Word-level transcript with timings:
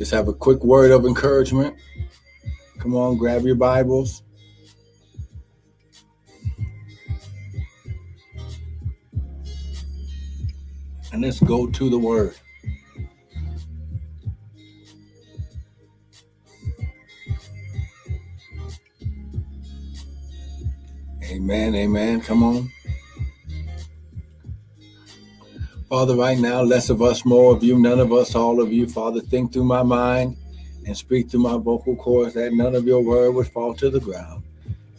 Just 0.00 0.12
have 0.12 0.28
a 0.28 0.32
quick 0.32 0.64
word 0.64 0.92
of 0.92 1.04
encouragement. 1.04 1.76
Come 2.78 2.96
on, 2.96 3.18
grab 3.18 3.42
your 3.42 3.54
Bibles. 3.54 4.22
And 11.12 11.20
let's 11.20 11.38
go 11.40 11.66
to 11.66 11.90
the 11.90 11.98
word. 11.98 12.34
Amen. 21.24 21.74
Amen. 21.74 22.22
Come 22.22 22.42
on. 22.42 22.70
Father, 25.90 26.14
right 26.14 26.38
now, 26.38 26.62
less 26.62 26.88
of 26.88 27.02
us, 27.02 27.24
more 27.24 27.52
of 27.52 27.64
you, 27.64 27.76
none 27.76 27.98
of 27.98 28.12
us, 28.12 28.36
all 28.36 28.62
of 28.62 28.72
you. 28.72 28.88
Father, 28.88 29.20
think 29.20 29.52
through 29.52 29.64
my 29.64 29.82
mind 29.82 30.36
and 30.86 30.96
speak 30.96 31.28
through 31.28 31.40
my 31.40 31.58
vocal 31.58 31.96
cords 31.96 32.34
that 32.34 32.52
none 32.52 32.76
of 32.76 32.86
your 32.86 33.02
word 33.02 33.32
would 33.32 33.48
fall 33.48 33.74
to 33.74 33.90
the 33.90 33.98
ground. 33.98 34.44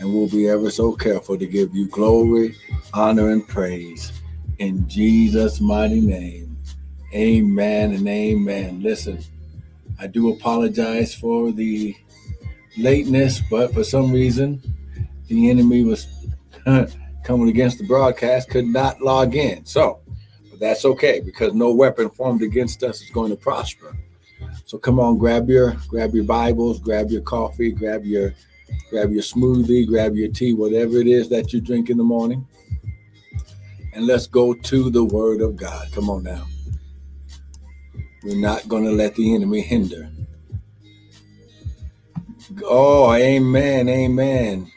And 0.00 0.12
we'll 0.12 0.28
be 0.28 0.48
ever 0.48 0.68
so 0.68 0.92
careful 0.96 1.38
to 1.38 1.46
give 1.46 1.76
you 1.76 1.86
glory, 1.86 2.56
honor, 2.92 3.30
and 3.30 3.46
praise. 3.46 4.10
In 4.58 4.88
Jesus' 4.88 5.60
mighty 5.60 6.00
name. 6.00 6.58
Amen 7.14 7.92
and 7.92 8.08
amen. 8.08 8.82
Listen, 8.82 9.22
I 10.00 10.08
do 10.08 10.32
apologize 10.32 11.14
for 11.14 11.52
the 11.52 11.94
lateness, 12.76 13.40
but 13.48 13.72
for 13.72 13.84
some 13.84 14.10
reason, 14.10 14.60
the 15.28 15.50
enemy 15.50 15.84
was 15.84 16.08
coming 17.22 17.48
against 17.48 17.78
the 17.78 17.86
broadcast, 17.86 18.50
could 18.50 18.66
not 18.66 19.00
log 19.00 19.36
in. 19.36 19.64
So, 19.64 20.00
that's 20.60 20.84
okay 20.84 21.20
because 21.20 21.54
no 21.54 21.72
weapon 21.72 22.10
formed 22.10 22.42
against 22.42 22.82
us 22.82 23.00
is 23.00 23.10
going 23.10 23.30
to 23.30 23.36
prosper. 23.36 23.96
So 24.64 24.78
come 24.78 25.00
on, 25.00 25.18
grab 25.18 25.48
your 25.48 25.76
grab 25.88 26.14
your 26.14 26.24
Bibles, 26.24 26.78
grab 26.78 27.10
your 27.10 27.22
coffee, 27.22 27.72
grab 27.72 28.04
your 28.04 28.34
grab 28.90 29.10
your 29.10 29.22
smoothie, 29.22 29.86
grab 29.86 30.14
your 30.14 30.28
tea, 30.28 30.52
whatever 30.52 30.98
it 30.98 31.06
is 31.06 31.28
that 31.30 31.52
you 31.52 31.60
drink 31.60 31.90
in 31.90 31.96
the 31.96 32.04
morning. 32.04 32.46
And 33.94 34.06
let's 34.06 34.26
go 34.26 34.54
to 34.54 34.90
the 34.90 35.04
word 35.04 35.40
of 35.40 35.56
God. 35.56 35.90
Come 35.92 36.08
on 36.08 36.22
now. 36.22 36.46
We're 38.22 38.36
not 38.36 38.68
going 38.68 38.84
to 38.84 38.92
let 38.92 39.14
the 39.16 39.34
enemy 39.34 39.62
hinder. 39.62 40.10
Oh, 42.64 43.12
amen, 43.14 43.88
amen. 43.88 44.70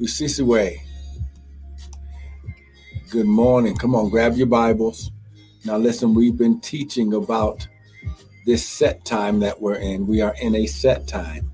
We 0.00 0.06
see 0.06 0.26
the 0.26 0.44
way. 0.44 0.87
Good 3.10 3.26
morning. 3.26 3.74
Come 3.74 3.94
on, 3.94 4.10
grab 4.10 4.36
your 4.36 4.48
Bibles. 4.48 5.12
Now, 5.64 5.78
listen, 5.78 6.12
we've 6.12 6.36
been 6.36 6.60
teaching 6.60 7.14
about 7.14 7.66
this 8.44 8.68
set 8.68 9.02
time 9.06 9.40
that 9.40 9.58
we're 9.58 9.76
in. 9.76 10.06
We 10.06 10.20
are 10.20 10.34
in 10.42 10.54
a 10.54 10.66
set 10.66 11.08
time, 11.08 11.50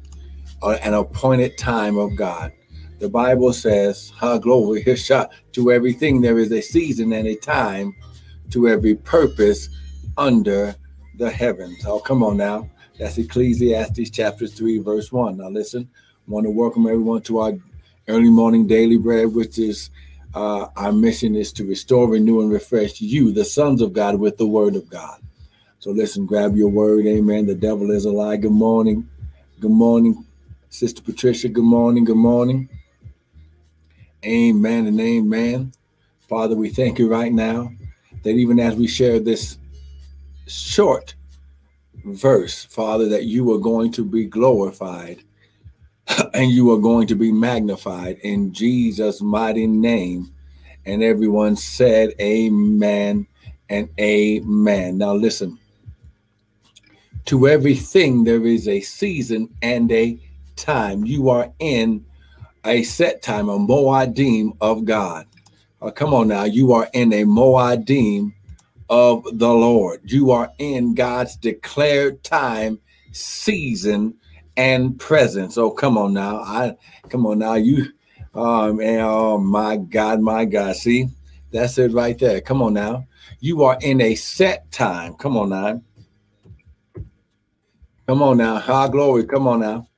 uh, 0.63 0.79
an 0.83 0.95
appointed 0.95 1.57
time 1.57 1.97
of 1.97 2.17
God. 2.17 2.51
The 2.99 3.09
Bible 3.09 3.53
says, 3.53 4.11
"Ha 4.17 4.39
glory, 4.39 4.83
his 4.87 5.05
shot 5.05 5.31
to 5.53 5.71
everything. 5.71 6.21
There 6.21 6.41
is 6.41 6.51
a 6.51 6.61
season 6.61 7.13
and 7.13 7.29
a 7.29 7.37
time 7.37 7.95
to 8.51 8.67
every 8.67 8.97
purpose 8.97 9.69
under 10.17 10.75
the 11.19 11.31
heavens." 11.31 11.87
Oh, 11.87 12.01
come 12.01 12.25
on 12.25 12.37
now. 12.37 12.69
That's 12.99 13.17
Ecclesiastes 13.17 14.11
chapter 14.11 14.49
3, 14.49 14.79
verse 14.79 15.13
1. 15.13 15.37
Now, 15.37 15.51
listen, 15.51 15.89
want 16.27 16.47
to 16.47 16.51
welcome 16.51 16.89
everyone 16.89 17.23
to 17.23 17.39
our 17.39 17.53
early 18.09 18.31
morning 18.31 18.67
daily 18.67 18.99
bread, 18.99 19.33
which 19.33 19.57
is 19.57 19.91
uh, 20.35 20.69
our 20.77 20.93
mission 20.93 21.37
is 21.37 21.53
to 21.55 21.65
restore, 21.65 22.09
renew, 22.09 22.41
and 22.41 22.51
refresh 22.51 23.01
you, 23.01 23.33
the 23.33 23.45
sons 23.45 23.81
of 23.81 23.93
God, 23.93 24.19
with 24.19 24.37
the 24.37 24.47
word 24.47 24.77
of 24.77 24.89
God. 24.91 25.21
So 25.79 25.91
listen, 25.91 26.27
grab 26.27 26.57
your 26.57 26.71
word. 26.71 27.07
Amen. 27.07 27.47
The 27.47 27.55
devil 27.55 27.91
is 27.91 28.05
a 28.05 28.11
lie. 28.11 28.37
Good 28.37 28.53
morning. 28.53 29.09
Good 29.61 29.71
morning, 29.71 30.25
Sister 30.71 31.03
Patricia. 31.03 31.49
Good 31.49 31.65
morning. 31.65 32.05
Good 32.05 32.17
morning. 32.17 32.69
Amen 34.25 34.87
and 34.87 35.01
amen. 35.01 35.73
Father, 36.29 36.57
we 36.57 36.71
thank 36.71 36.99
you 36.99 37.09
right 37.09 37.33
now 37.33 37.71
that 38.23 38.31
even 38.31 38.59
as 38.59 38.75
we 38.75 38.87
share 38.87 39.21
this 39.21 39.59
short 40.47 41.15
verse, 42.05 42.65
Father, 42.65 43.09
that 43.11 43.25
you 43.25 43.53
are 43.53 43.59
going 43.59 43.93
to 43.93 44.05
be 44.05 44.25
glorified 44.25 45.23
and 46.35 46.51
you 46.51 46.73
are 46.73 46.79
going 46.79 47.07
to 47.09 47.15
be 47.15 47.33
magnified 47.33 48.19
in 48.23 48.53
Jesus' 48.53 49.21
mighty 49.21 49.67
name. 49.67 50.33
And 50.87 51.03
everyone 51.03 51.57
said, 51.57 52.13
Amen 52.21 53.27
and 53.69 53.89
Amen. 53.99 54.99
Now, 54.99 55.15
listen 55.15 55.59
to 57.27 57.49
everything, 57.49 58.25
there 58.25 58.45
is 58.45 58.69
a 58.69 58.81
season 58.81 59.49
and 59.63 59.91
a 59.91 60.19
time. 60.57 61.05
You 61.05 61.31
are 61.31 61.51
in 61.59 62.05
a 62.65 62.83
set 62.83 63.23
time, 63.23 63.49
a 63.49 63.59
Moadim 63.59 64.57
of 64.61 64.85
God. 64.85 65.27
Oh, 65.81 65.91
come 65.91 66.15
on 66.15 66.29
now. 66.29 66.45
You 66.45 66.73
are 66.73 66.89
in 66.93 67.13
a 67.13 67.25
Moadim 67.25 68.33
of 68.89 69.25
the 69.39 69.53
Lord. 69.53 70.01
You 70.05 70.31
are 70.31 70.53
in 70.59 70.95
God's 70.95 71.37
declared 71.37 72.23
time, 72.23 72.79
season, 73.13 74.15
and 74.57 74.99
presence. 74.99 75.59
Oh, 75.59 75.71
come 75.71 75.99
on 75.99 76.13
now. 76.13 76.39
I 76.39 76.77
come 77.09 77.27
on 77.27 77.39
now. 77.39 77.55
You 77.55 77.87
um, 78.35 78.43
oh 78.43 78.73
man, 78.73 79.01
oh 79.01 79.39
my 79.39 79.77
God, 79.77 80.21
my 80.21 80.45
God. 80.45 80.77
See, 80.77 81.09
that's 81.51 81.79
it 81.79 81.93
right 81.93 82.19
there. 82.19 82.41
Come 82.41 82.63
on 82.63 82.75
now. 82.75 83.07
You 83.41 83.63
are 83.63 83.79
in 83.81 84.01
a 84.01 84.15
set 84.15 84.71
time. 84.73 85.15
Come 85.15 85.37
on 85.37 85.51
now. 85.51 85.83
Come 88.07 88.23
on 88.23 88.39
now. 88.39 88.59
High 88.59 88.89
glory. 88.89 89.25
Come 89.25 89.47
on 89.47 89.61
now. 89.61 89.89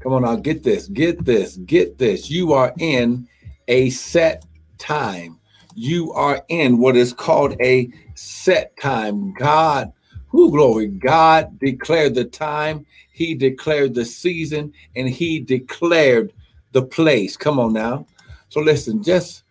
Come 0.00 0.12
on 0.12 0.22
now. 0.22 0.36
Get 0.36 0.62
this. 0.62 0.88
Get 0.88 1.24
this. 1.24 1.56
Get 1.56 1.98
this. 1.98 2.30
You 2.30 2.52
are 2.52 2.72
in 2.78 3.26
a 3.68 3.90
set 3.90 4.44
time. 4.78 5.38
You 5.74 6.12
are 6.12 6.44
in 6.48 6.78
what 6.78 6.96
is 6.96 7.12
called 7.12 7.56
a 7.60 7.90
set 8.14 8.76
time. 8.76 9.32
God, 9.34 9.92
who 10.30 10.50
glory. 10.50 10.86
God 10.86 11.58
declared 11.58 12.14
the 12.14 12.24
time 12.24 12.86
he 13.12 13.34
declared 13.34 13.94
the 13.94 14.04
season 14.04 14.72
and 14.96 15.08
he 15.08 15.40
declared 15.40 16.32
the 16.72 16.82
place. 16.82 17.36
Come 17.36 17.58
on 17.58 17.72
now. 17.72 18.06
So 18.48 18.60
listen, 18.60 19.02
just 19.02 19.42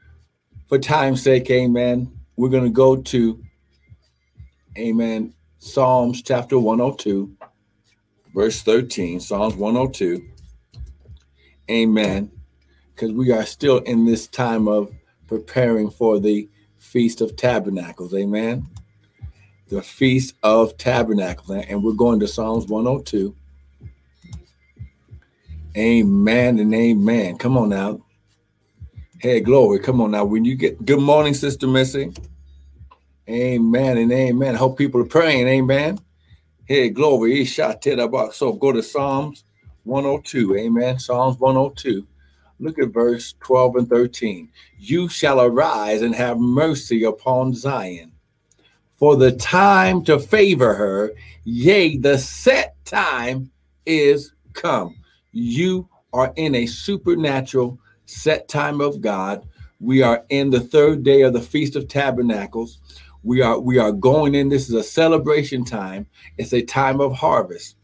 for 0.68 0.80
time's 0.80 1.22
sake, 1.22 1.50
amen. 1.52 2.12
We're 2.36 2.50
going 2.50 2.64
to 2.64 2.70
go 2.70 2.96
to, 2.96 3.44
amen, 4.78 5.34
Psalms 5.60 6.22
chapter 6.22 6.58
102, 6.58 7.36
verse 8.34 8.62
13. 8.62 9.20
Psalms 9.20 9.56
102. 9.56 10.26
Amen. 11.70 12.32
Because 12.96 13.12
we 13.12 13.32
are 13.32 13.46
still 13.46 13.80
in 13.80 14.06
this 14.06 14.28
time 14.28 14.68
of 14.68 14.92
preparing 15.28 15.90
for 15.90 16.20
the 16.20 16.50
Feast 16.78 17.22
of 17.22 17.36
Tabernacles. 17.36 18.14
Amen. 18.16 18.66
The 19.70 19.82
Feast 19.82 20.36
of 20.44 20.78
Tabernacles. 20.78 21.66
And 21.68 21.84
we're 21.84 21.94
going 21.94 22.20
to 22.20 22.28
Psalms 22.28 22.68
102. 22.68 23.36
Amen 25.78 26.60
and 26.60 26.74
amen. 26.74 27.38
Come 27.38 27.58
on 27.58 27.70
now. 27.70 28.02
Hey, 29.20 29.40
glory. 29.40 29.80
Come 29.80 30.02
on 30.02 30.12
now. 30.12 30.26
When 30.26 30.44
you 30.44 30.56
get 30.56 30.86
good 30.86 31.00
morning, 31.00 31.34
Sister 31.34 31.68
Missy. 31.68 32.12
Amen 33.30 33.98
and 33.98 34.12
amen. 34.12 34.56
Hope 34.56 34.78
people 34.78 35.02
are 35.02 35.06
praying. 35.06 35.48
Amen. 35.48 36.00
Hey, 36.66 36.90
glory. 36.90 37.46
So 37.46 37.74
go 38.60 38.72
to 38.72 38.82
Psalms 38.82 39.44
102. 39.84 40.56
Amen. 40.56 40.98
Psalms 40.98 41.38
102. 41.38 42.08
Look 42.60 42.80
at 42.80 42.90
verse 42.90 43.36
12 43.42 43.76
and 43.76 43.90
13. 43.90 44.50
You 44.80 45.08
shall 45.08 45.42
arise 45.42 46.02
and 46.02 46.16
have 46.16 46.40
mercy 46.40 47.04
upon 47.04 47.54
Zion. 47.54 48.09
For 49.00 49.16
the 49.16 49.32
time 49.32 50.04
to 50.04 50.20
favor 50.20 50.74
her, 50.74 51.14
yea, 51.46 51.96
the 51.96 52.18
set 52.18 52.76
time 52.84 53.50
is 53.86 54.34
come. 54.52 54.94
You 55.32 55.88
are 56.12 56.34
in 56.36 56.54
a 56.54 56.66
supernatural 56.66 57.80
set 58.08 58.50
time 58.50 58.82
of 58.82 59.00
God. 59.00 59.48
We 59.80 60.02
are 60.02 60.26
in 60.28 60.50
the 60.50 60.60
third 60.60 61.04
day 61.04 61.22
of 61.22 61.32
the 61.32 61.40
Feast 61.40 61.78
of 61.78 61.88
Tabernacles. 61.88 62.80
We 63.24 63.42
are 63.42 63.58
we 63.58 63.78
are 63.78 63.94
going 63.94 64.36
in. 64.36 64.50
This 64.50 64.68
is 64.68 64.76
a 64.76 64.84
celebration 64.84 65.64
time. 65.64 66.06
It's 66.38 66.52
a 66.52 66.62
time 66.62 67.00
of 67.00 67.14
harvest. 67.14 67.78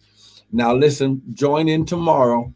Now 0.51 0.73
listen, 0.73 1.21
join 1.33 1.69
in 1.69 1.85
tomorrow 1.85 2.53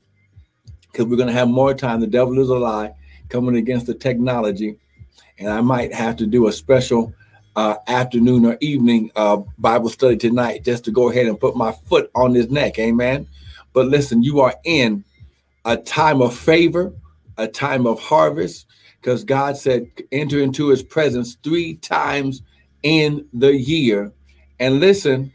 because 0.92 1.06
we're 1.06 1.16
going 1.16 1.28
to 1.28 1.34
have 1.34 1.48
more 1.48 1.74
time. 1.74 2.02
The 2.02 2.08
devil 2.08 2.38
is 2.40 2.50
a 2.50 2.56
lie 2.56 2.94
coming 3.30 3.56
against 3.56 3.86
the 3.86 3.94
technology, 3.94 4.78
and 5.38 5.48
I 5.48 5.62
might 5.62 5.94
have 5.94 6.18
to 6.18 6.28
do 6.28 6.48
a 6.48 6.52
special 6.52 7.14
uh, 7.56 7.76
afternoon 7.88 8.46
or 8.46 8.58
evening 8.62 9.12
uh, 9.16 9.38
Bible 9.58 9.90
study 9.90 10.18
tonight 10.18 10.64
just 10.64 10.86
to 10.86 10.92
go 10.92 11.10
ahead 11.10 11.28
and 11.28 11.40
put 11.40 11.56
my 11.56 11.72
foot 11.72 12.10
on 12.16 12.34
his 12.34 12.50
neck. 12.50 12.80
Amen. 12.80 13.28
But 13.74 13.88
listen, 13.88 14.24
you 14.24 14.40
are 14.40 14.56
in 14.64 15.04
a 15.66 15.78
time 15.78 16.22
of 16.22 16.36
favor, 16.36 16.94
a 17.38 17.48
time 17.48 17.86
of 17.86 18.00
harvest, 18.00 18.66
because 19.02 19.24
God 19.24 19.58
said, 19.58 19.88
enter 20.12 20.40
into 20.40 20.70
his 20.70 20.84
presence 20.84 21.38
three 21.44 21.76
times 21.76 22.42
in 22.84 23.28
the 23.34 23.56
year. 23.56 24.12
And 24.60 24.80
listen, 24.80 25.32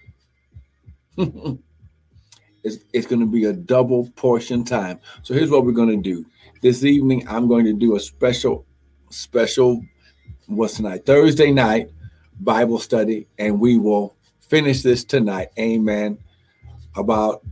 It's, 2.65 2.79
it's 2.95 3.07
going 3.07 3.21
to 3.21 3.27
be 3.27 3.45
a 3.45 3.53
double 3.53 4.11
portion 4.17 4.65
time. 4.65 4.99
So 5.23 5.35
here's 5.35 5.51
what 5.51 5.65
we're 5.67 5.73
going 5.73 5.91
to 5.91 5.97
do. 5.97 6.25
This 6.63 6.83
evening, 6.83 7.29
I'm 7.29 7.47
going 7.47 7.67
to 7.67 7.75
do 7.75 7.95
a 7.95 8.01
special, 8.01 8.65
special, 9.11 9.85
what's 10.47 10.77
tonight? 10.77 11.05
Thursday 11.05 11.53
night 11.53 11.91
Bible 12.41 12.79
study, 12.79 13.27
and 13.39 13.61
we 13.61 13.79
will 13.79 14.17
finish 14.41 14.83
this 14.83 15.05
tonight. 15.05 15.49
Amen. 15.59 16.19
About 16.97 17.43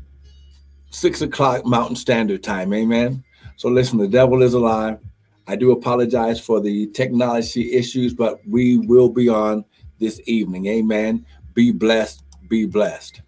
six 0.91 1.23
o'clock 1.23 1.65
Mountain 1.65 1.97
Standard 1.97 2.43
Time. 2.43 2.73
Amen. 2.73 3.25
So 3.57 3.69
listen, 3.69 3.99
the 3.99 4.09
devil 4.09 4.43
is 4.43 4.55
alive. 4.55 4.99
I 5.47 5.57
do 5.57 5.73
apologize 5.73 6.39
for 6.41 6.61
the 6.61 6.87
technology 6.89 7.73
issues, 7.73 8.15
but 8.15 8.41
we 8.47 8.79
will 8.79 9.09
be 9.09 9.29
on 9.29 9.65
this 9.99 10.21
evening. 10.27 10.67
Amen. 10.67 11.27
Be 11.55 11.73
blessed. 11.73 12.23
Be 12.49 12.67
blessed. 12.67 13.23